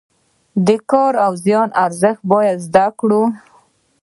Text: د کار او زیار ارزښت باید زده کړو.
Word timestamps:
د 0.67 0.69
کار 0.91 1.13
او 1.25 1.33
زیار 1.43 1.69
ارزښت 1.85 2.21
باید 2.31 2.57
زده 2.67 2.85
کړو. 2.99 3.23